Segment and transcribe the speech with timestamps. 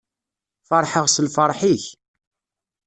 [0.67, 1.85] Ferḥeɣ s lferḥ-ik.